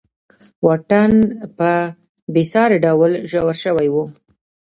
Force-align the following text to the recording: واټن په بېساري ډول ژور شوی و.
واټن 0.65 1.11
په 1.57 1.71
بېساري 2.33 2.77
ډول 2.85 3.11
ژور 3.29 3.55
شوی 3.63 3.87
و. 3.93 3.95